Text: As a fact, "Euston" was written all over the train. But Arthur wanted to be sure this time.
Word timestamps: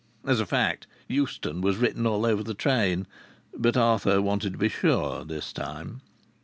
As 0.25 0.39
a 0.39 0.47
fact, 0.47 0.87
"Euston" 1.07 1.61
was 1.61 1.77
written 1.77 2.07
all 2.07 2.25
over 2.25 2.41
the 2.41 2.55
train. 2.55 3.05
But 3.55 3.77
Arthur 3.77 4.19
wanted 4.19 4.53
to 4.53 4.57
be 4.57 4.67
sure 4.67 5.23
this 5.23 5.53
time. 5.53 6.01